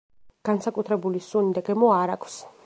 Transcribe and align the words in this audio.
განსაკუთრებული 0.47 1.21
სუნი 1.27 1.55
და 1.59 1.65
გემო 1.69 1.93
არა 1.99 2.17
ქვს. 2.25 2.41